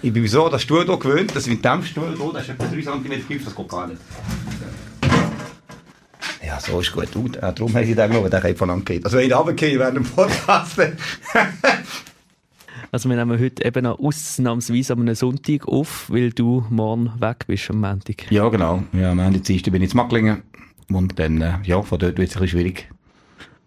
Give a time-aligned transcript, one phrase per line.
[0.00, 2.64] Ich bin so das Stuhl hier gewöhnt, dass mit dem Stuhl hier, das ist etwa
[2.66, 4.00] 3 cm tief, das geht gar nicht.
[6.44, 7.14] Ja, so ist gut.
[7.16, 9.04] Uh, darum habe ich den genommen, der kann von angeht.
[9.04, 10.80] Also wenn ich runtergehe während dem Podcast...
[12.90, 17.68] Also wir nehmen heute eben noch ausnahmsweise am Sonntag auf, weil du morgen weg bist
[17.68, 18.32] am Montag.
[18.32, 18.82] Ja, genau.
[18.94, 20.42] Ja, am Ende Dienstag bin ich in Macklingen.
[20.90, 22.88] Und dann, äh, ja, von dort wird es ein bisschen schwierig.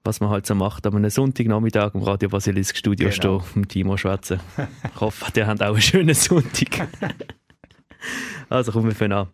[0.03, 3.39] Was man halt so macht, am Sonntagnachmittag im Radio Basilisk Studio genau.
[3.41, 4.39] stehen, mit Timo schwätzen.
[4.83, 6.87] ich hoffe, die haben auch einen schönen Sonntag.
[8.49, 9.27] also kommen wir von an.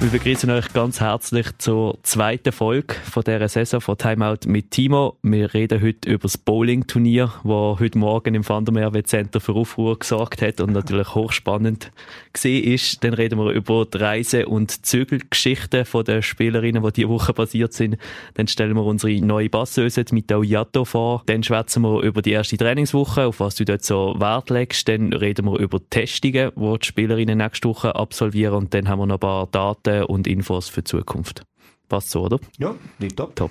[0.00, 5.18] Wir begrüßen euch ganz herzlich zur zweiten Folge von dieser Saison von Timeout mit Timo.
[5.20, 10.40] Wir reden heute über das Bowling-Turnier, das heute Morgen im Vandermeer Center für Aufruhr gesorgt
[10.40, 11.92] hat und natürlich hochspannend
[12.32, 13.04] gesehen ist.
[13.04, 17.98] Dann reden wir über die Reise- und Zügelgeschichten der Spielerinnen, die diese Woche passiert sind.
[18.34, 21.24] Dann stellen wir unsere neue Bassöse mit Yato vor.
[21.26, 24.88] Dann schwätzen wir über die erste Trainingswoche, auf was du dort so Wert legst.
[24.88, 28.54] Dann reden wir über Testungen, die die Spielerinnen nächste Woche absolvieren.
[28.54, 31.42] Und dann haben wir noch ein paar Daten Daten und Infos für die Zukunft.
[31.88, 32.38] Passt so, oder?
[32.58, 33.34] Ja, liegt top.
[33.36, 33.50] Top.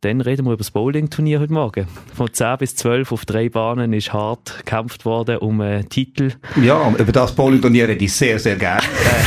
[0.00, 1.88] Dann reden wir über das Bowling-Turnier heute Morgen.
[2.14, 6.34] Von 10 bis 12 auf drei Bahnen ist hart gekämpft worden um einen Titel.
[6.62, 8.82] Ja, über das Bowling-Turnier rede ich sehr, sehr gerne.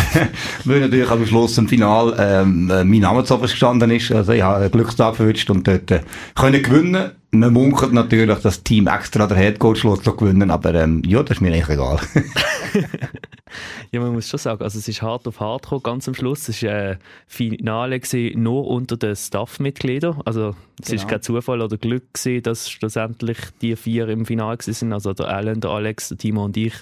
[0.63, 4.13] Weil natürlich am Schluss im Final ähm, mein Name zu gestanden ist.
[4.13, 6.01] Also ich habe einen Glückstag verwünscht und dort äh,
[6.35, 11.23] können gewinnen man munkelt natürlich, dass das Team extra der Headcoach gewinnen, aber ähm, ja,
[11.23, 11.99] das ist mir eigentlich egal.
[13.91, 16.47] ja, man muss schon sagen, also es ist hart auf hart gekommen, ganz am Schluss.
[16.49, 20.21] Es war ein Finale gewesen, nur unter den Staff-Mitgliedern.
[20.25, 21.01] Also es genau.
[21.01, 24.93] ist kein Zufall oder Glück gewesen, dass schlussendlich die vier im Finale sind.
[24.93, 26.73] Also der Alan, der Alex, der Timo und ich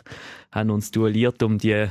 [0.51, 1.87] haben uns duelliert um die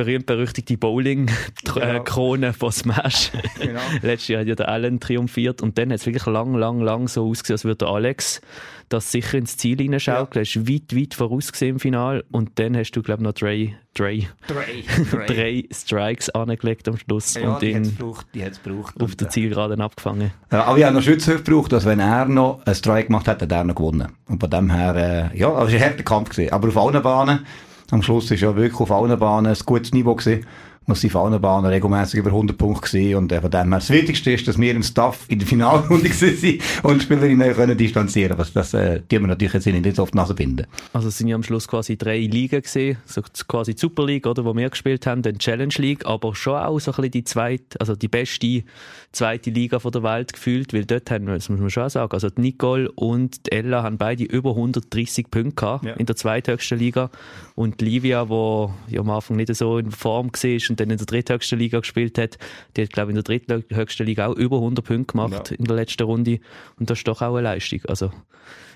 [0.00, 2.52] berühmt-berüchtigte Bowling-Krone genau.
[2.54, 3.32] von Smash.
[3.60, 3.80] Genau.
[4.02, 7.06] Letztes Jahr hat ja der Allen triumphiert und dann hat es wirklich lang, lang, lang
[7.06, 8.40] so ausgesehen, als würde der Alex
[8.88, 10.44] das sicher ins Ziel hineinschaukeln.
[10.44, 10.50] Ja.
[10.50, 13.76] Er ist weit, weit vorausgesehen im Finale und dann hast du, glaube ich, noch drei,
[13.94, 19.30] drei, drei, drei Strikes angelegt am Schluss ja, und ihn gebraucht, gebraucht auf der äh,
[19.30, 20.32] Zielgeraden abgefangen.
[20.50, 23.44] Ja, aber ich habe noch Schütze gebraucht, dass wenn er noch einen Strike gemacht hätte,
[23.44, 24.08] hätte er noch gewonnen.
[24.26, 26.52] Und von dem her, äh, ja, also es war ein harter Kampf gewesen.
[26.52, 27.46] Aber auf allen Bahnen
[27.92, 30.46] am Schluss ist ja wirklich auf allen Bahnen ein gutes Niveau gewesen
[30.90, 34.32] muss die Fahnenbahnen regelmäßig über 100 Punkte gesehen und äh, von dem her das Wichtigste
[34.32, 38.36] ist, dass wir im Staff in der Finalrunde sind und die Spielerinnen können distanzieren.
[38.36, 40.66] Was das äh, die wir natürlich jetzt nicht so oft Nase binden.
[40.92, 44.26] Also es sind ja am Schluss quasi drei Ligen gesehen, so quasi die Super League,
[44.26, 47.24] oder, wo wir gespielt haben, dann Challenge League, aber schon auch so ein bisschen die
[47.24, 48.64] zweite, also die beste
[49.12, 52.12] zweite Liga von der Welt gefühlt, weil dort haben wir, das muss man schon sagen,
[52.12, 55.92] also die Nicole und die Ella haben beide über 130 Punkte gehabt ja.
[55.94, 57.10] in der zweithöchsten Liga
[57.54, 61.06] und Livia, wo ja am Anfang nicht so in Form war und dann in der
[61.06, 62.38] dritthöchsten Liga gespielt hat,
[62.76, 65.56] die hat, glaube ich, in der dritthöchsten Liga auch über 100 Punkte gemacht ja.
[65.56, 66.40] in der letzten Runde.
[66.78, 67.80] Und das ist doch auch eine Leistung.
[67.86, 68.10] Also,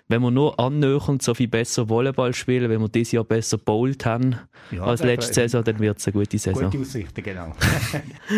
[0.09, 4.05] wenn wir nur annähernd so viel besser Volleyball spielen, wenn wir dieses Jahr besser bowlt
[4.05, 4.37] haben
[4.71, 6.71] ja, als letzte Saison, dann wird es eine gute Saison.
[6.71, 7.55] Gute Aussichten, genau.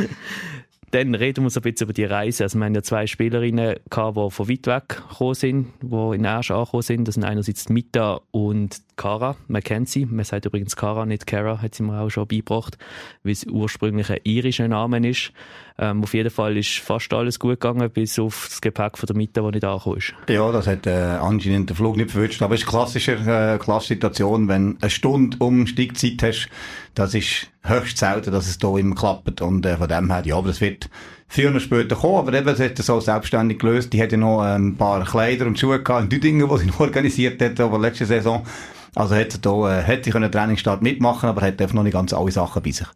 [0.92, 2.44] Dann reden wir so ein bisschen über die Reise.
[2.44, 6.26] Also wir haben ja zwei Spielerinnen gehabt, die von weit weg gekommen sind, die in
[6.26, 7.08] Asch angekommen sind.
[7.08, 9.36] Das sind einerseits Mita und Cara.
[9.48, 10.06] Man kennt sie.
[10.06, 12.78] Man sagt übrigens Cara, nicht Cara, hat sie mir auch schon beigebracht,
[13.22, 15.32] weil es ursprünglich ein irischer Name ist.
[15.78, 19.16] Ähm, auf jeden Fall ist fast alles gut gegangen, bis auf das Gepäck von der
[19.16, 20.14] Mitte, das nicht angekommen ist.
[20.28, 22.40] Ja, das hat äh, anscheinend den Flug nicht verwünscht.
[22.40, 26.48] Aber es ist eine klassische, äh, klassische Situation, wenn eine Stunde Umsteigzeit hast,
[26.96, 29.42] das ist höchst selten, dass es hier immer klappt.
[29.42, 30.88] Und äh, von dem her, ja, aber das wird
[31.28, 32.16] früher oder später kommen.
[32.16, 33.92] Aber eben, es hat so selbstständig gelöst.
[33.92, 36.66] Die hat ja noch ähm, ein paar Kleider und Schuhe gehabt in Düdingen, die sie
[36.66, 38.46] noch organisiert hat, aber letzte Saison.
[38.94, 42.32] Also hätte, da, äh, hätte ich einen Trainingsstart mitmachen aber hätte noch nicht ganz alle
[42.32, 42.86] Sachen bei sich.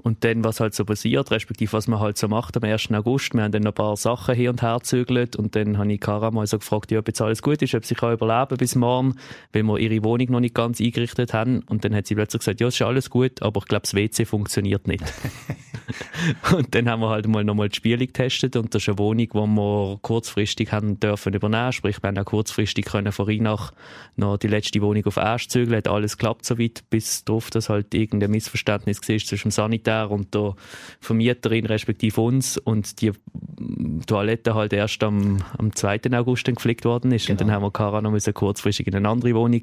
[0.00, 2.92] Und dann, was halt so passiert, respektive was man halt so macht am 1.
[2.92, 3.34] August.
[3.34, 6.00] Wir haben dann noch ein paar Sachen hier und her gezügelt und dann habe ich
[6.00, 9.16] Kara mal so gefragt, ob jetzt alles gut ist, ob sie kann überleben bis morgen,
[9.52, 11.64] weil wir ihre Wohnung noch nicht ganz eingerichtet haben.
[11.68, 13.94] Und dann hat sie plötzlich gesagt, ja, es ist alles gut, aber ich glaube, das
[13.94, 15.02] WC funktioniert nicht.
[16.56, 19.26] und dann haben wir halt mal nochmal die Spiele getestet und das ist eine Wohnung,
[19.26, 21.72] die wir kurzfristig haben dürfen übernehmen.
[21.72, 23.72] Sprich, wir haben auch kurzfristig können Rheinach
[24.14, 25.76] noch die letzte Wohnung auf Asch zügeln.
[25.76, 29.87] Hat alles klappt so weit, bis drauf, dass halt irgendein Missverständnis war zwischen dem Sanitär
[30.10, 30.54] und der
[31.00, 33.12] Vermieterin respektive uns und die
[34.06, 36.00] Toilette halt erst am, am 2.
[36.12, 37.26] August dann gepflegt worden ist.
[37.26, 37.34] Genau.
[37.34, 39.62] Und dann haben wir Cara noch müssen kurzfristig in eine andere Wohnung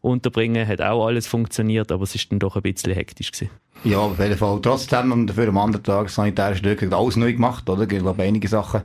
[0.00, 0.66] unterbringen.
[0.66, 3.50] Hat auch alles funktioniert, aber es ist dann doch ein bisschen hektisch gewesen.
[3.82, 4.60] Ja, auf jeden Fall.
[4.60, 7.82] Trotzdem, und dafür am anderen Tag sanitäre Stücke alles neu gemacht, oder?
[7.82, 8.82] Ich glaube, einige Sachen,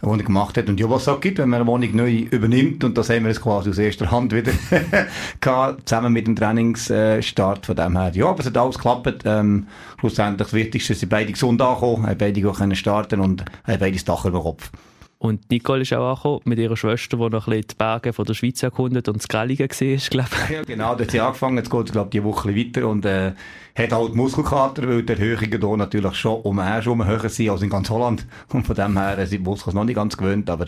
[0.00, 0.68] die er gemacht hat.
[0.68, 3.24] Und ja, was es auch gibt, wenn man eine Wohnung neu übernimmt, und das haben
[3.24, 4.52] wir jetzt quasi aus erster Hand wieder
[5.40, 8.12] gehabt, zusammen mit dem Trainingsstart von dem her.
[8.14, 9.24] Ja, aber es hat alles geklappt.
[9.24, 9.66] Ähm,
[9.98, 13.92] schlussendlich das Wichtigste, sind beide gesund angekommen, haben beide auch können starten und haben beide
[13.92, 14.70] das Dach über den Kopf.
[15.26, 18.24] Und Nicole ist auch angekommen mit ihrer Schwester, die noch ein bisschen die Berge von
[18.24, 19.28] der Schweiz erkundet und das
[19.68, 20.50] gesehen ist, glaube ich.
[20.50, 23.04] Ja, genau, da hat sie angefangen, jetzt geht es, glaube ich, die Woche weiter und
[23.04, 23.32] äh,
[23.74, 27.70] hat halt Muskelkater, weil die Erhöhungen hier natürlich schon um herum höher sind als in
[27.70, 28.24] ganz Holland.
[28.52, 30.66] Und von dem her sind die Muskeln noch nicht ganz gewöhnt, aber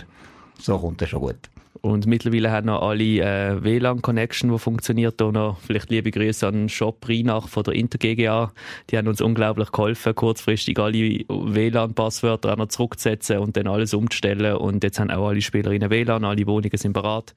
[0.58, 1.38] so kommt es schon gut.
[1.80, 5.14] Und mittlerweile haben noch alle äh, WLAN-Connection, die funktioniert.
[5.20, 8.52] Hier noch vielleicht liebe Grüße an Shop Reinach von der InterGGA.
[8.90, 14.56] Die haben uns unglaublich geholfen, kurzfristig alle WLAN-Passwörter noch zurückzusetzen und dann alles umzustellen.
[14.56, 17.34] Und jetzt haben auch alle Spielerinnen WLAN, alle Wohnungen sind bereit.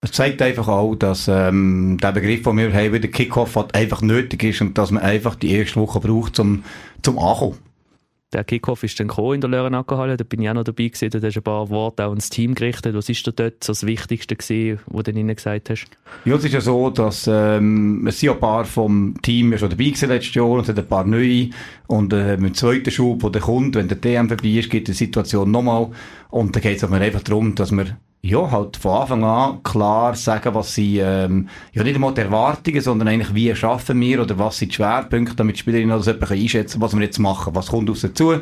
[0.00, 4.42] Es zeigt einfach auch, dass ähm, der Begriff, den wir haben, der Kickoff einfach nötig
[4.44, 6.62] ist und dass man einfach die erste Woche braucht, zum,
[7.02, 7.58] zum Ankommen
[8.34, 11.20] der Kickoff ist dann in der Lörenackerhalle, da bin ich auch noch dabei gewesen, da
[11.20, 12.94] hast du ein paar Worte auch ans Team gerichtet.
[12.94, 15.86] Was ist da dort so das Wichtigste gewesen, was du ihnen gesagt hast?
[16.24, 19.70] Ja, es ist ja so, dass ähm, es sind ein paar vom Team ja schon
[19.70, 21.50] dabei gewesen letztes Jahr und es sind ein paar neue
[21.86, 24.92] und äh, mit dem zweiten Schub, der kommt, wenn der TM vorbei ist, geht die
[24.92, 25.90] Situation nochmal
[26.30, 30.54] und da geht es einfach darum, dass wir ja, halt von Anfang an klar sagen,
[30.54, 34.56] was sie, ähm, ja nicht einmal die Erwartungen, sondern eigentlich wie schaffen wir oder was
[34.56, 37.90] sind die Schwerpunkte, damit die Spielerinnen das etwas einschätzen, was wir jetzt machen, was kommt
[37.90, 38.36] aus dazu.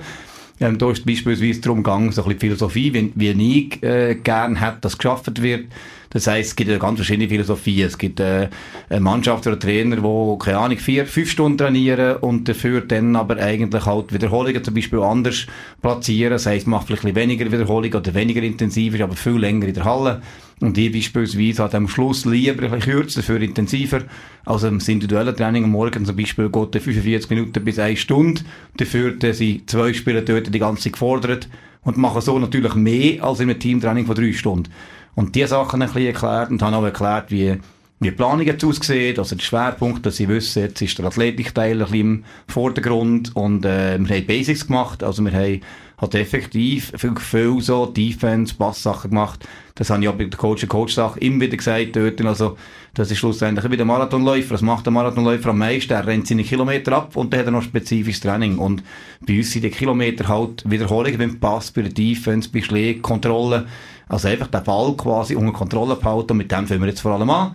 [0.60, 4.54] Ähm, da ist beispielsweise darum gegangen, so ein bisschen Philosophie, wie, wie ich äh, gern
[4.54, 5.64] hätte, dass geschafft wird.
[6.12, 7.86] Das heisst, es gibt ja ganz verschiedene Philosophien.
[7.86, 8.48] Es gibt äh,
[8.90, 13.38] eine Mannschaft oder Trainer, die, keine Ahnung, vier, fünf Stunden trainieren und dafür dann aber
[13.38, 15.46] eigentlich halt Wiederholungen zum Beispiel anders
[15.80, 16.32] platzieren.
[16.32, 19.84] Das heisst, macht vielleicht weniger Wiederholungen oder weniger intensiv, ist aber viel länger in der
[19.84, 20.22] Halle.
[20.60, 24.02] Und die beispielsweise hat am Schluss lieber ein bisschen kürzer, dafür intensiver.
[24.44, 28.42] Also im individuellen Training am Morgen zum Beispiel geht 45 Minuten bis eine Stunde.
[28.76, 31.48] Dafür sind zwei Spieler dort die ganze Zeit gefordert
[31.82, 34.70] und machen so natürlich mehr als in einem Teamtraining von drei Stunden.
[35.14, 37.60] Und diese Sachen ein bisschen erklärt und habe auch erklärt, wie,
[38.02, 41.72] wie die Planung jetzt aussieht, also der Schwerpunkt, dass sie wissen, jetzt ist der Athletikteil
[41.72, 45.60] ein bisschen im Vordergrund und äh, wir haben Basics gemacht, also wir haben
[46.02, 49.46] halt effektiv viel, viel so Defense, Passsachen gemacht.
[49.76, 52.20] Das habe ich auch bei der Coach-Coach-Sache immer wieder gesagt dort.
[52.22, 52.58] Also,
[52.92, 54.54] das ist schlussendlich wie der Marathonläufer.
[54.54, 55.92] Was macht der Marathonläufer am meisten?
[55.92, 58.58] Er rennt seine Kilometer ab und dann hat er noch spezifisches Training.
[58.58, 58.82] Und
[59.26, 63.66] bei uns sind die Kilometer halt Wiederholungen beim Pass, bei der Defense, bei Schlägen, Kontrolle.
[64.08, 67.12] Also einfach den Ball quasi unter Kontrolle behalten und mit dem fangen wir jetzt vor
[67.12, 67.54] allem an.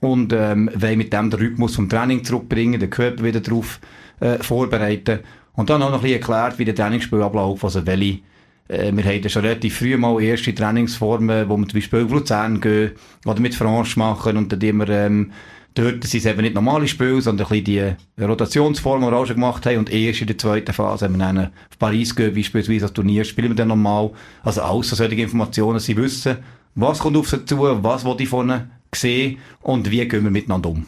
[0.00, 3.80] Und ähm, wollen mit dem den Rhythmus vom Training zurückbringen, den Körper wieder darauf
[4.20, 5.20] äh, vorbereiten.
[5.54, 8.20] Und dann auch noch ein bisschen erklärt, wie der Trainingsspielablauf, also welche
[8.68, 12.60] äh, wir haben schon relativ früh mal erste Trainingsformen, wo wir zum Beispiel auf Luzern
[12.60, 12.92] gehen
[13.24, 15.32] oder mit Franche machen und dann immer ähm,
[15.74, 19.26] dort sind es eben nicht normale Spiele, sondern ein bisschen die Rotationsform, die wir auch
[19.26, 19.78] schon gemacht haben.
[19.78, 23.24] Und erst in der zweiten Phase, wenn wir dann auf Paris gehen, beispielsweise als Turnier,
[23.24, 24.10] spielen wir dann normal.
[24.42, 26.38] Also alles solche Informationen, sie wissen,
[26.74, 30.30] was kommt auf sie zu, was will ich von ihnen sehen und wie gehen wir
[30.30, 30.86] miteinander um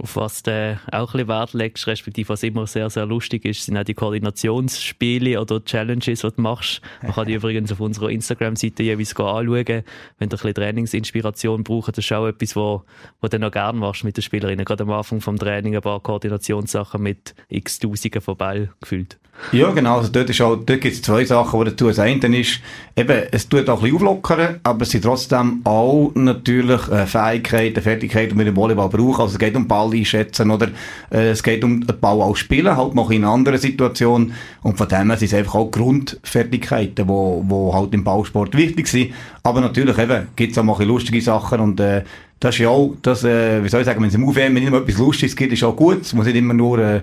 [0.00, 3.64] auf was du auch ein bisschen Wert legst, respektive was immer sehr, sehr lustig ist,
[3.64, 6.80] sind auch die Koordinationsspiele oder Challenges, die du machst.
[7.02, 9.44] Man kann die übrigens auf unserer Instagram-Seite jeweils anschauen.
[9.46, 9.82] Wenn du
[10.22, 12.84] ein bisschen Trainingsinspiration brauchst, das ist auch etwas, wo,
[13.20, 14.64] wo du noch gerne machst mit den Spielerinnen.
[14.64, 19.18] Gerade am Anfang vom Training ein paar Koordinationssachen mit x Tausenden von Ball gefühlt.
[19.52, 19.98] Ja, genau.
[19.98, 22.60] Also dort, ist auch, dort gibt es zwei Sachen, die dazu das eine ist,
[22.96, 27.80] eben, es tut auch ein bisschen auflockern, aber es sind trotzdem auch natürlich äh, Fähigkeiten,
[27.80, 29.22] Fertigkeiten, die wir im Volleyball brauchen.
[29.22, 30.68] Also es geht um Ball einschätzen oder
[31.10, 34.32] äh, es geht um den Ball auch spielen, halt noch in anderen Situation.
[34.62, 38.56] Und von dem her sind es einfach auch Grundfertigkeiten, die wo, wo halt im Ballsport
[38.56, 39.12] wichtig sind.
[39.42, 42.02] Aber natürlich eben, gibt es auch mal ein lustige Sachen und äh,
[42.40, 44.78] das ist ja auch, das, äh, wie soll ich sagen, wenn es im nicht immer
[44.78, 46.02] etwas Lustiges gibt, ist auch gut.
[46.02, 47.00] Es muss nicht immer nur äh,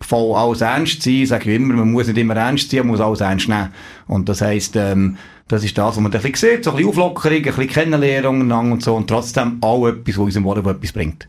[0.00, 1.26] voll alles ernst sein.
[1.26, 3.68] Sage ich immer, man muss nicht immer ernst sein, man muss alles ernst nehmen.
[4.06, 5.16] Und das heisst, ähm,
[5.48, 8.72] das ist das, was man ein bisschen sieht, so ein bisschen Auflockerung, ein bisschen Kennenlernung
[8.72, 11.28] und so und trotzdem auch etwas, was unserem Volleyball etwas bringt.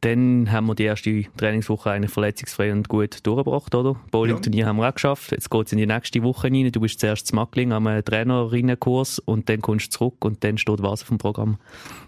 [0.00, 3.96] Dann haben wir die erste Trainingswoche eigentlich verletzungsfrei und gut durchgebracht, oder?
[4.10, 4.66] Bowling-Turnier ja.
[4.66, 5.32] haben wir auch geschafft.
[5.32, 6.70] Jetzt geht es in die nächste Woche rein.
[6.70, 10.82] Du bist zuerst zu Mackling am Trainerinnenkurs und dann kommst du zurück und dann steht
[10.82, 11.58] was auf dem Programm?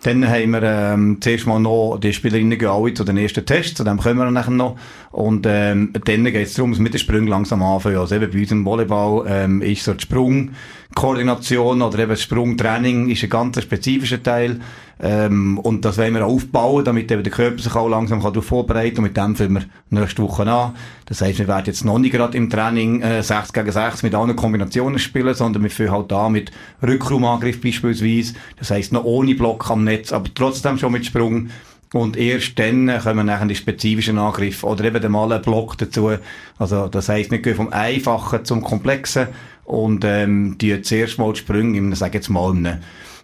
[0.03, 3.75] Dann haben wir ähm, zuerst mal noch, die Spielerinnen gehen alle zu den ersten Tests,
[3.75, 4.77] zu dem kommen wir nachher noch.
[5.11, 7.97] Und ähm, dann geht es darum, dass mit den Sprüngen langsam anfangen.
[7.97, 10.51] Also eben bei uns im Volleyball ähm, ist so der Sprung
[10.95, 14.61] Koordination oder eben Sprungtraining ist ein ganz spezifischer Teil.
[15.03, 18.97] Ähm, und das wollen wir aufbauen, damit eben der Körper sich auch langsam darauf vorbereiten
[18.97, 19.05] kann.
[19.05, 20.75] Und mit dem fangen wir nächste Woche an.
[21.07, 24.15] Das heisst, wir werden jetzt noch nicht gerade im Training äh, 6 gegen 6 mit
[24.15, 26.51] allen Kombinationen spielen, sondern wir fangen halt an mit
[26.83, 28.35] Rückraumangriff beispielsweise.
[28.59, 31.49] Das heisst, noch ohne Block am Netz, aber trotzdem schon mit Sprung.
[31.93, 36.11] Und erst dann kommen nachher die spezifischen Angriffe oder eben den mal Block dazu.
[36.57, 39.27] Also, das heisst, wir gehen vom Einfachen zum Komplexen
[39.65, 42.55] und ähm, die zuerst mal die Sprünge, ich sage jetzt mal,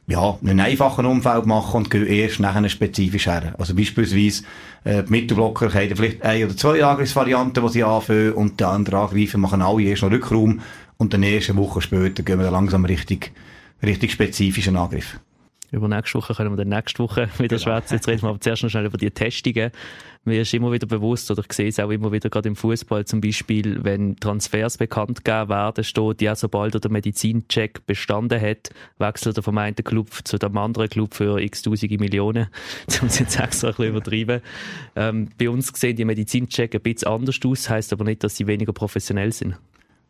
[0.08, 3.54] ja, in einem einfachen Umfeld machen und gehen erst nachher spezifisch her.
[3.58, 4.44] Also beispielsweise
[4.84, 9.00] äh, die Mittelblocker haben vielleicht eine oder zwei Angriffsvarianten, die sie anfangen und die anderen
[9.00, 10.60] Angreifer machen alle erst noch Rückraum
[10.96, 13.32] und dann erst eine Woche später gehen wir dann langsam richtig,
[13.82, 15.18] richtig spezifischen Angriff.
[15.73, 17.61] Über nächste Woche können wir dann nächste Woche wieder genau.
[17.61, 17.94] schwätzen.
[17.94, 19.70] Jetzt reden wir aber zuerst noch schnell über die Testungen.
[20.25, 23.04] Mir ist immer wieder bewusst, oder ich sehe es auch immer wieder gerade im Fußball
[23.04, 28.70] zum Beispiel, wenn Transfers bekannt gegeben werden, steht ja, sobald er den Medizincheck bestanden hat,
[28.99, 32.49] wechselt er vom einen Club zu dem anderen Club für x tausende Millionen.
[33.00, 34.40] um es jetzt extra ein bisschen übertreiben.
[34.96, 38.49] Ähm, bei uns sehen die Medizincheck ein bisschen anders aus, heisst aber nicht, dass sie
[38.49, 39.56] weniger professionell sind.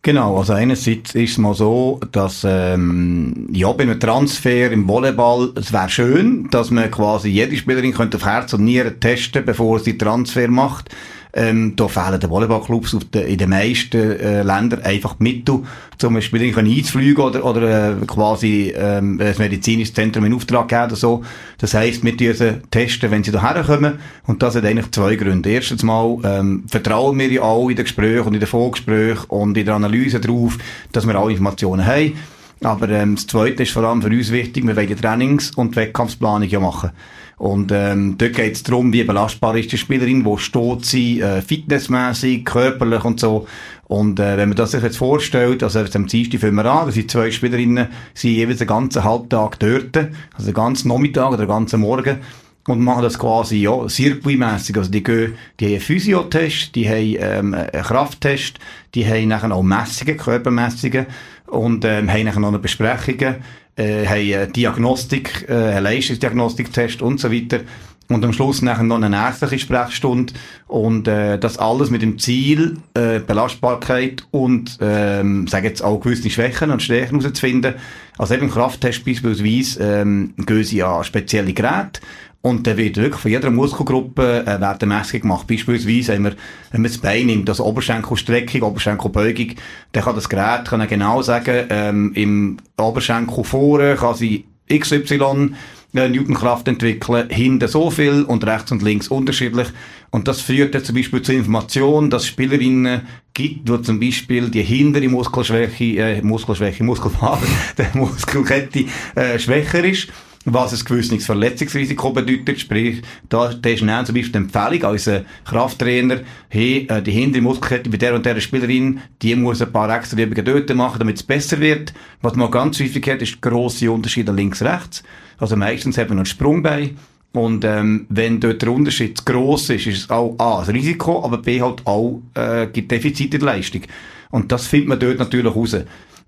[0.06, 5.50] Genau, also einerseits ist es mal so, dass ähm, ja bei einem Transfer im Volleyball,
[5.56, 9.80] es wäre schön, dass man quasi jede Spielerin könnte auf Herz und Nieren testen, bevor
[9.80, 10.94] sie Transfer macht.
[11.38, 15.64] Ähm, da fehlen den Volleyballclubs in den meisten äh, Ländern einfach Mittel,
[15.98, 20.96] zum Beispiel einzufliegen oder, oder äh, quasi ähm, ein medizinisches Zentrum in Auftrag geben oder
[20.96, 21.22] so.
[21.58, 23.98] Das heisst, wir müssen testen, wenn sie hierher kommen.
[24.26, 25.50] Und das hat eigentlich zwei Gründe.
[25.50, 29.58] Erstens mal ähm, vertrauen wir ja alle in den Gesprächen und in den Vorgesprächen und
[29.58, 30.56] in der Analyse darauf,
[30.92, 32.14] dass wir alle Informationen haben.
[32.62, 36.48] Aber ähm, das Zweite ist vor allem für uns wichtig, wir wollen Trainings- und Wettkampfplanung
[36.48, 36.90] ja machen.
[37.38, 41.42] Und ähm, dort geht es darum, wie belastbar ist die Spielerin, wo steht sie, äh,
[41.42, 43.46] fitnessmäßig, körperlich und so.
[43.88, 46.92] Und äh, wenn man das sich jetzt vorstellt, also am Dienstag fangen wir an, da
[46.92, 49.96] sind zwei Spielerinnen, sind jeweils einen ganzen Halbtag dort,
[50.34, 52.20] also den ganzen Nachmittag oder den ganzen Morgen
[52.66, 54.76] und machen das quasi ja circuitmässig.
[54.76, 58.58] Also die gehen, die haben Physiotest, die haben ähm, einen Krafttest,
[58.94, 61.06] die haben nachher auch Messungen, Körpermessungen
[61.46, 63.36] und ähm, haben nachher noch eine Besprechungen
[63.76, 67.60] äh, haben eine Diagnostik, äh, Leistungsdiagnostiktest und so weiter.
[68.08, 70.32] Und am Schluss nachher noch eine ärztliche Sprechstunde
[70.68, 76.30] und äh, das alles mit dem Ziel, äh, Belastbarkeit und, ähm, sage jetzt auch gewisse
[76.30, 77.74] Schwächen und Stärken herauszufinden.
[78.16, 82.00] Also eben Krafttest beispielsweise ähm, gehen sie an spezielle Geräte,
[82.46, 85.48] und dann wird wirklich von jeder Muskelgruppe äh, werden Messungen gemacht.
[85.48, 86.36] Beispielsweise, wenn man,
[86.70, 89.56] wenn man das Bein nimmt, also Oberschenkelstreckung, Oberschenkelbeugung,
[89.90, 95.54] dann kann das Gerät kann genau sagen, ähm, im Oberschenkel vorne kann sie XY
[95.92, 99.68] Newtonkraft entwickeln, hinten so viel und rechts und links unterschiedlich.
[100.10, 103.02] Und das führt dann zum Beispiel zur Information, dass Spielerinnen
[103.34, 107.46] gibt, wo zum Beispiel die hintere Muskelschwäche, äh, Muskelschwäche, Muskelfaser,
[107.78, 110.08] der Muskelkette äh, schwächer ist
[110.46, 112.60] was ein gewisses Verletzungsrisiko bedeutet.
[112.60, 115.10] Sprich, da, da ist dann zum Beispiel die Empfehlung als
[115.44, 119.94] Krafttrainer, hey, äh, die hintere Muskelkette bei der und der Spielerin, die muss ein paar
[119.94, 121.92] extra Übungen dort machen, damit es besser wird.
[122.22, 125.02] Was man ganz häufig hat, ist grosse Unterschiede links-rechts.
[125.38, 126.96] Also meistens haben wir noch ein Sprungbein.
[127.32, 131.38] Und ähm, wenn dort der Unterschied gross ist, ist es auch A, ein Risiko, aber
[131.38, 133.82] B halt auch äh, gibt Defizite in der Leistung.
[134.30, 135.76] Und das findet man dort natürlich raus.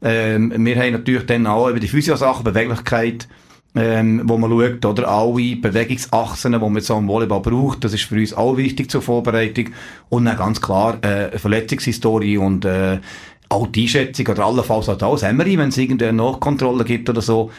[0.03, 3.27] Ähm, wir haben natürlich dann auch über die Physiosachen, Beweglichkeit,
[3.75, 8.05] ähm, wo man schaut, oder alle Bewegungsachsen, die man so im Volleyball braucht, das ist
[8.05, 9.71] für uns auch wichtig zur Vorbereitung.
[10.09, 12.99] Und dann ganz klar, äh, Verletzungshistorie und äh,
[13.49, 17.51] auch die Einschätzung oder allenfalls auch das wir, wenn es irgendeine Nachkontrolle gibt oder so.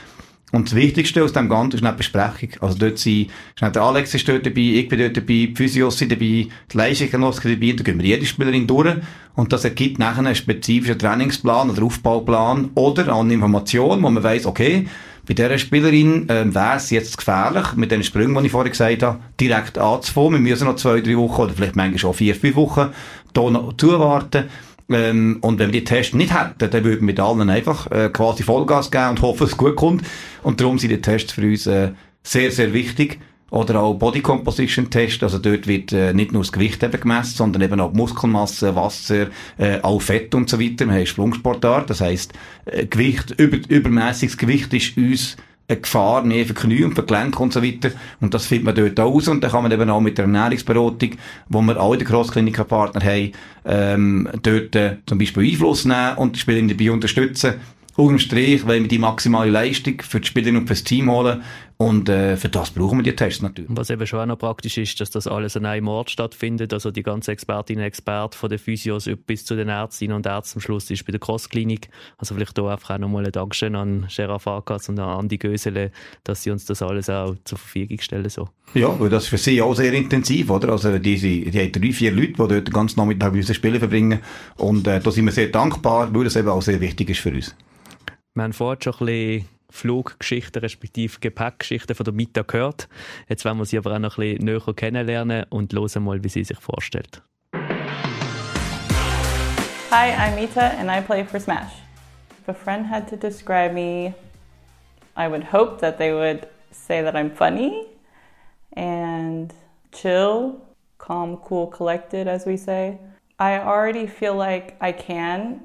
[0.52, 2.50] Und das Wichtigste aus dem Ganzen ist eine Besprechung.
[2.62, 5.98] Also dort sind, ist der Alex ist dort dabei, ich bin dort dabei, die Physios
[5.98, 8.96] sind dabei, die Leistungsgenossen dabei, da gehen wir jede Spielerin durch.
[9.36, 14.46] Und das ergibt nachher einen spezifischen Trainingsplan oder Aufbauplan oder eine Information, wo man weiss,
[14.46, 14.88] okay,
[15.30, 19.04] bei dieser Spielerin äh, wäre es jetzt gefährlich, mit den Sprüngen, die ich vorhin gesagt
[19.04, 20.44] habe, direkt anzufangen.
[20.44, 22.90] Wir müssen noch zwei, drei Wochen oder vielleicht manchmal schon vier, fünf Wochen
[23.36, 24.46] hier noch zuwarten.
[24.90, 28.10] Ähm, und wenn wir die Tests nicht hätten, dann würden wir mit allen einfach äh,
[28.10, 30.04] quasi Vollgas geben und hoffen, dass es gut kommt.
[30.44, 31.92] Und darum sind die Tests für uns äh,
[32.24, 33.20] sehr, sehr wichtig.
[33.52, 37.36] Oder auch Body Composition Test, also dort wird äh, nicht nur das Gewicht eben gemessen,
[37.36, 39.28] sondern eben auch Muskelmasse, Wasser,
[39.58, 40.86] äh, auch Fett und so weiter.
[40.86, 42.34] Wir haben Sprungsportart, das heisst,
[42.66, 45.38] äh, Gewicht, über, übermäßiges Gewicht ist uns
[45.70, 47.92] eine Gefahr mehr für Knie und für Gelenke und so weiter.
[48.20, 51.12] Und das findet man dort aus und dann kann man eben auch mit der Ernährungsberatung,
[51.48, 53.32] wo wir auch in der Crossklinika-Partner haben,
[53.66, 57.54] ähm, dort äh, zum Beispiel Einfluss nehmen und die Spieler dabei unterstützen.
[58.00, 61.44] Unterm Strich wollen wir die maximale Leistung für die Spielerinnen und für das Team holen
[61.76, 63.70] und äh, für das brauchen wir die Tests natürlich.
[63.74, 66.72] Was eben schon auch noch praktisch ist, dass das alles an einem Ort stattfindet.
[66.72, 70.60] Also die ganzen Expertinnen und Experten von den Physios bis zu den Ärztinnen und Ärzten
[70.60, 71.90] am Schluss ist bei der Crossklinik.
[72.18, 75.92] Also vielleicht hier einfach auch nochmal ein Dankeschön an Gerard Farkas und an Andi Gösele,
[76.24, 78.30] dass sie uns das alles auch zur Verfügung stellen.
[78.30, 78.48] So.
[78.76, 80.70] Ja, weil das ist für sie auch sehr intensiv, oder?
[80.70, 83.80] Also die, die, die haben drei, vier Leute, die dort den ganzen Nachmittag unsere Spiele
[83.80, 84.20] verbringen
[84.56, 87.32] und äh, da sind wir sehr dankbar, weil das eben auch sehr wichtig ist für
[87.32, 87.54] uns.
[88.36, 92.88] Wir haben vorhin schon ein bisschen Fluggeschichten respektive Gepäckgeschichten von der Mita gehört.
[93.28, 96.30] Jetzt wollen wir sie aber auch noch ein bisschen näher kennenlernen und hören mal, wie
[96.30, 97.24] sie sich vorstellt.
[99.92, 101.72] Hi, I'm Mita and I play for Smash.
[102.40, 104.14] If a friend had to describe me,
[105.18, 107.88] I would hope that they would say that I'm funny
[108.74, 109.52] and
[109.92, 110.62] chill,
[111.00, 113.00] calm, cool, collected, as we say.
[113.40, 115.62] I already feel like I can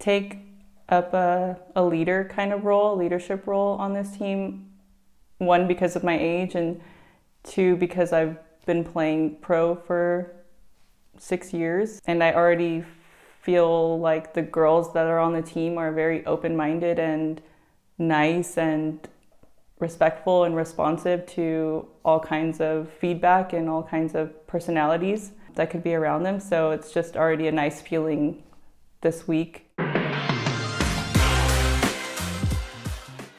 [0.00, 0.47] take
[0.88, 4.70] up a, a leader kind of role, leadership role on this team.
[5.38, 6.80] One, because of my age, and
[7.44, 10.34] two, because I've been playing pro for
[11.18, 12.00] six years.
[12.06, 12.84] And I already
[13.42, 17.40] feel like the girls that are on the team are very open minded and
[17.98, 19.08] nice and
[19.78, 25.82] respectful and responsive to all kinds of feedback and all kinds of personalities that could
[25.82, 26.40] be around them.
[26.40, 28.42] So it's just already a nice feeling
[29.00, 29.67] this week.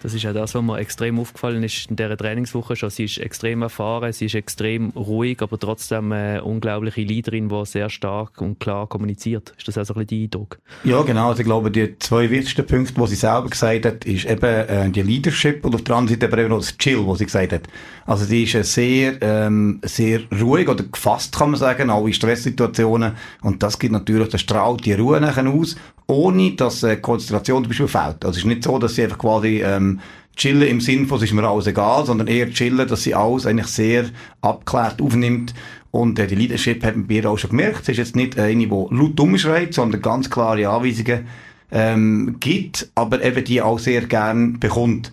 [0.10, 2.90] Das ist auch das, was mir extrem aufgefallen ist in dieser Trainingswoche schon.
[2.90, 7.92] Sie ist extrem erfahren, sie ist extrem ruhig, aber trotzdem eine unglaubliche Leaderin, die sehr
[7.92, 9.54] stark und klar kommuniziert.
[9.56, 10.58] Ist das auch so ein bisschen dein Eindruck?
[10.84, 11.30] Ja, genau.
[11.30, 14.90] Also ich glaube, die zwei wichtigsten Punkte, die sie selber gesagt hat, ist eben äh,
[14.90, 17.68] die Leadership und auf der anderen Seite eben noch das Chill, was sie gesagt hat.
[18.08, 22.14] Also sie ist äh, sehr, ähm, sehr ruhig oder gefasst, kann man sagen, auch in
[22.14, 23.14] Stresssituationen.
[23.44, 25.76] Und das gibt natürlich, das strahlt die Ruhe nachher aus
[26.10, 28.26] ohne dass äh, Konzentration zum Beispiel fehlt.
[28.26, 29.99] Also es ist nicht so, dass sie einfach quasi ähm,
[30.40, 33.46] chillen im Sinn von, es ist mir alles egal, sondern eher chillen, dass sie alles
[33.46, 34.06] eigentlich sehr
[34.42, 35.54] abgeklärt aufnimmt.
[35.92, 37.86] Und äh, die Leadership hat bei ihr auch schon gemerkt.
[37.86, 41.28] Sie ist jetzt nicht eine, die laut umschreit, sondern ganz klare Anweisungen
[41.72, 45.12] ähm, gibt, aber eben die auch sehr gern bekommt.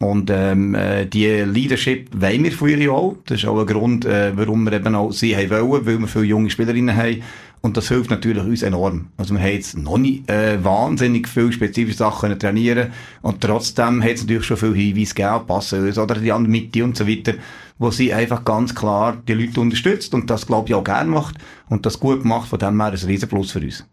[0.00, 3.16] Und ähm, äh, die Leadership wollen wir von ihr auch.
[3.26, 6.08] Das ist auch ein Grund, äh, warum wir eben auch sie haben wollen, weil wir
[6.08, 7.22] viele junge Spielerinnen haben.
[7.64, 9.06] Und das hilft natürlich uns enorm.
[9.16, 12.92] Also wir haben jetzt noch nicht äh, wahnsinnig viele spezifische Sachen können trainieren
[13.22, 16.94] und trotzdem hat es natürlich schon viele Hinweise gegeben, passen oder die andere Mitte und
[16.94, 17.32] so weiter,
[17.78, 21.36] wo sie einfach ganz klar die Leute unterstützt und das glaube ich auch gerne macht
[21.70, 23.86] und das gut macht, von dem her ein Riesenplus für uns.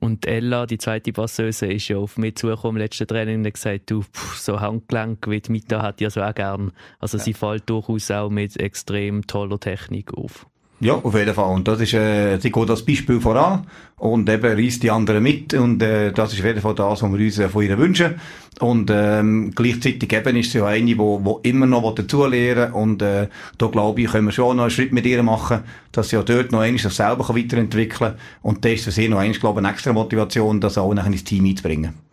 [0.00, 3.54] Und Ella, die zweite Passeuse, ist ja auf mich zugekommen im letzten Training und hat
[3.54, 6.72] gesagt, du, pff, so Handgelenk wie die Mita hat ja so auch gern.
[6.98, 7.24] Also ja.
[7.24, 10.46] sie fällt durchaus auch mit extrem toller Technik auf.
[10.80, 11.52] Ja, auf jeden Fall.
[11.52, 13.66] Und das ist, äh, sie geht als Beispiel voran
[13.96, 17.12] und eben reißt die anderen mit und äh, das ist auf jeden Fall das, was
[17.12, 18.14] wir uns äh, von ihr wünschen.
[18.60, 23.26] Und ähm, gleichzeitig eben ist sie auch eine, wo, wo immer noch dazulernen und äh,
[23.56, 26.24] da glaube ich, können wir schon noch einen Schritt mit ihr machen, dass sie auch
[26.24, 28.14] dort noch einmal sich selber weiterentwickeln kann.
[28.42, 31.10] Und das ist für sie noch einmal, glaube ich, eine extra Motivation, das auch nachher
[31.10, 32.07] ins Team einzubringen.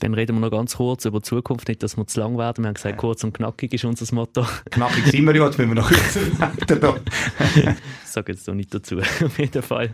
[0.00, 2.64] Dann reden wir noch ganz kurz über die Zukunft, nicht, dass wir zu lang werden.
[2.64, 4.44] Wir haben gesagt, kurz und knackig ist unser Motto.
[4.70, 5.90] Knackig sind wir ja, jetzt müssen wir noch
[6.68, 7.00] werden.
[8.02, 8.98] ich sage jetzt noch nicht dazu.
[9.24, 9.90] Auf jeden Fall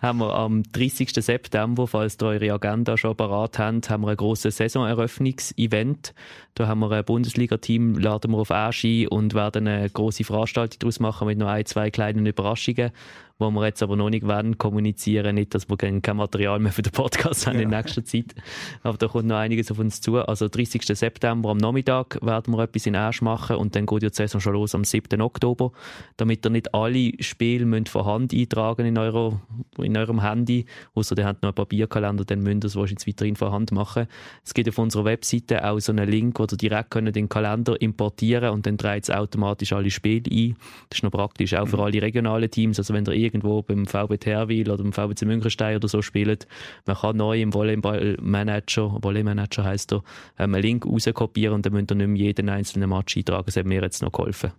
[0.00, 1.10] haben wir am 30.
[1.12, 6.14] September, falls ihr eure Agenda schon parat habt, haben wir ein grosses Saisoneröffnungsevent.
[6.54, 11.00] Da haben wir ein Bundesliga-Team, laden wir auf Aschi und werden eine grosse Veranstaltung daraus
[11.00, 12.92] machen mit noch ein, zwei kleinen Überraschungen
[13.38, 16.82] wo wir jetzt aber noch nicht werden kommunizieren, nicht, dass wir kein Material mehr für
[16.82, 17.62] den Podcast haben ja.
[17.62, 18.34] in nächster Zeit.
[18.82, 20.18] Aber da kommt noch einiges auf uns zu.
[20.18, 20.82] Also 30.
[20.84, 24.52] September am Nachmittag werden wir etwas in Asch machen und dann geht die Saison schon
[24.52, 25.20] los am 7.
[25.20, 25.72] Oktober,
[26.16, 29.40] damit ihr nicht alle Spiele müsst von Hand eintragen in, eurer,
[29.78, 33.36] in eurem Handy, außer ihr habt noch einen Papierkalender, dann müsst ihr es wahrscheinlich weiterhin
[33.36, 34.06] von Hand machen.
[34.44, 37.80] Es gibt auf unserer Webseite auch so einen Link, wo ihr direkt könnt den Kalender
[37.80, 40.56] importieren und dann dreht es automatisch alle Spiele ein.
[40.88, 41.82] Das ist noch praktisch, auch für mhm.
[41.82, 42.78] alle regionalen Teams.
[42.78, 46.46] Also wenn ihr irgendwo beim VB Terwil oder beim VBC Münchenstein oder so spielt,
[46.86, 50.02] man kann neu im Volleyball-Manager, Volley-Manager heisst er,
[50.38, 53.44] ähm, einen Link rauskopieren und dann müsst ihr nicht mehr jeden einzelnen Match eintragen.
[53.46, 54.52] Das hat mir jetzt noch geholfen.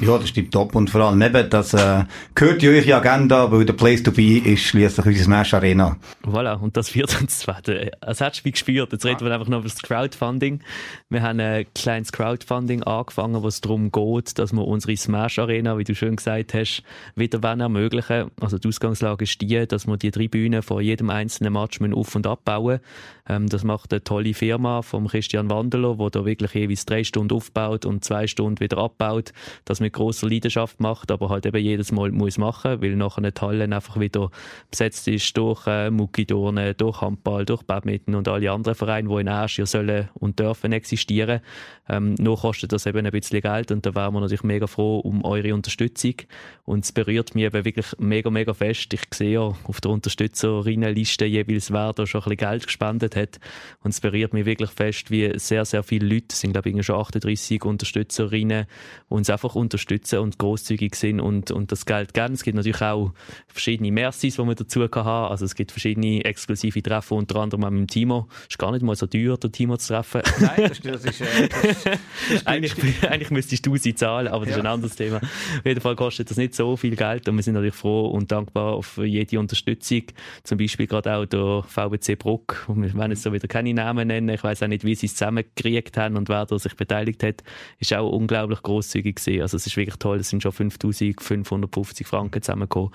[0.00, 0.74] Ja, das stimmt top.
[0.74, 2.04] Und vor allem eben, das äh,
[2.34, 5.96] gehört ja eure Agenda, weil der Place to be ist schließlich unsere Smash Arena.
[6.24, 7.90] Voilà, und das wird uns zweite.
[8.00, 8.92] Als hättest du wie gespürt.
[8.92, 10.60] Jetzt reden wir einfach noch über das Crowdfunding.
[11.10, 15.76] Wir haben ein kleines Crowdfunding angefangen, wo es darum geht, dass wir unsere Smash Arena,
[15.76, 16.82] wie du schön gesagt hast,
[17.14, 18.30] wieder ermöglichen.
[18.40, 22.26] Also die Ausgangslage ist die, dass wir die Tribüne vor jedem einzelnen Match auf- und
[22.26, 22.80] abbauen
[23.28, 27.34] ähm, Das macht eine tolle Firma von Christian Wandeler, wo da wirklich jeweils drei Stunden
[27.34, 29.32] aufbaut und zwei Stunden wieder abbaut
[29.64, 33.32] das mit großer Leidenschaft macht, aber halt eben jedes Mal muss machen, weil nachher eine
[33.40, 34.30] Halle einfach wieder
[34.70, 39.28] besetzt ist durch äh, Muckidurnen, durch Handball, durch Badminton und alle anderen Vereine, die in
[39.28, 41.40] Asch sollen und dürfen existieren.
[41.88, 45.00] Ähm, nur kostet das eben ein bisschen Geld und da wären wir natürlich mega froh
[45.00, 46.14] um eure Unterstützung
[46.64, 48.92] und es berührt mich eben wirklich mega, mega fest.
[48.94, 53.40] Ich sehe ja auf der Unterstützerinnenliste jeweils, wer da schon ein bisschen Geld gespendet hat
[53.82, 56.86] und es berührt mich wirklich fest, wie sehr, sehr viele Leute, es sind glaube ich
[56.86, 58.66] schon 38 Unterstützerinnen,
[59.08, 62.34] uns einfach unterstützen und großzügig sind und, und das Geld geben.
[62.34, 63.12] Es gibt natürlich auch
[63.48, 65.30] verschiedene Mercis, die man dazu kann haben.
[65.30, 68.28] Also es gibt verschiedene exklusive Treffen, unter anderem auch mit dem Timo.
[68.42, 70.22] Es ist gar nicht mal so teuer, den Timo zu treffen.
[70.40, 71.20] Nein, das, das ist...
[71.20, 72.74] Äh, das, das eigentlich,
[73.08, 74.56] eigentlich müsstest du sie zahlen, aber das ja.
[74.56, 75.16] ist ein anderes Thema.
[75.18, 78.30] Auf jeden Fall kostet das nicht so viel Geld und wir sind natürlich froh und
[78.30, 80.02] dankbar für jede Unterstützung.
[80.42, 82.66] Zum Beispiel gerade auch der VBC Bruck.
[82.68, 84.28] Wir werden jetzt so wieder keine Namen nennen.
[84.28, 87.42] Ich weiß auch nicht, wie sie es zusammengekriegt haben und wer da sich beteiligt hat.
[87.78, 89.39] Ist auch unglaublich großzügig gewesen.
[89.42, 92.90] Also es ist wirklich toll, es sind schon 5550 Franken zusammengekommen.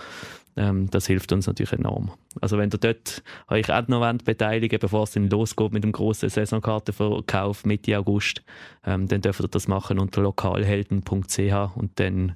[0.57, 2.11] Ähm, das hilft uns natürlich enorm.
[2.39, 5.91] Also wenn ihr dort euch auch noch wollt, beteiligen bevor es dann losgeht mit dem
[5.91, 8.41] grossen Saisonkartenverkauf Mitte August,
[8.85, 12.35] ähm, dann dürft ihr das machen unter lokalhelden.ch und dann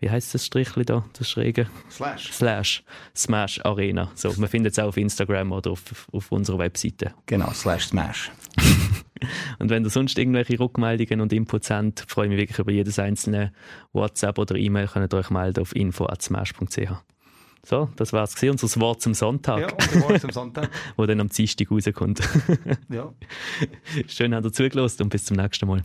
[0.00, 1.66] wie heißt das Strichli da, das Schräge?
[1.90, 2.30] Slash.
[2.30, 2.84] Slash
[3.16, 4.10] Smash Arena.
[4.14, 7.14] So, man findet es auch auf Instagram oder auf, auf unserer Webseite.
[7.24, 8.30] Genau, Slash Smash.
[9.58, 12.98] und wenn ihr sonst irgendwelche Rückmeldungen und Inputs habt, freue ich mich wirklich über jedes
[12.98, 13.52] einzelne
[13.92, 16.92] WhatsApp oder E-Mail, könnt ihr euch melden auf info.smash.ch.
[17.66, 19.60] So, das war es unser Wort zum Sonntag.
[19.60, 20.70] Ja, unser Wort zum Sonntag.
[20.96, 22.20] wo dann am Dienstag rauskommt.
[22.90, 23.12] ja.
[24.06, 25.82] Schön, dass ihr zugelassen und bis zum nächsten Mal.